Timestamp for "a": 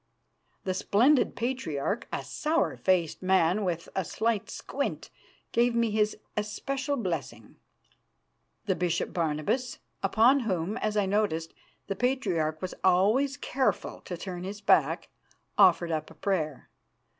2.11-2.23, 3.95-4.03, 16.09-16.15